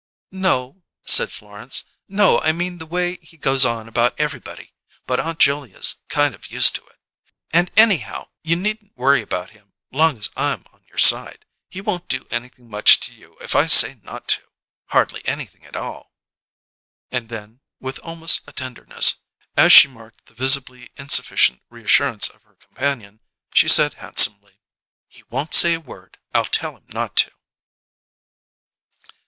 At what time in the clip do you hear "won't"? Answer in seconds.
11.81-12.07, 25.29-25.53